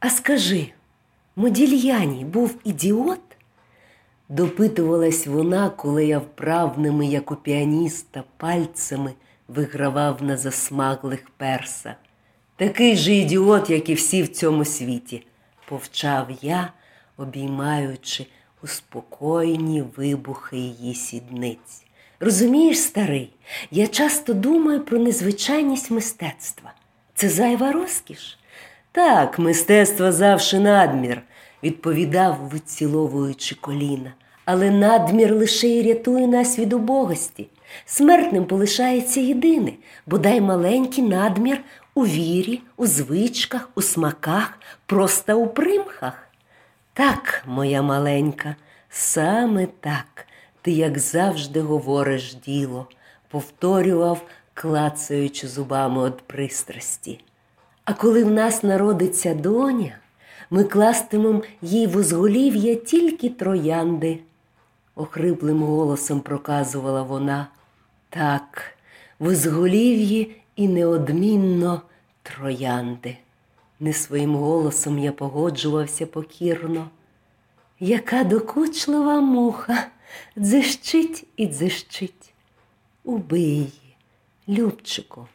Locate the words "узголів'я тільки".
61.96-63.30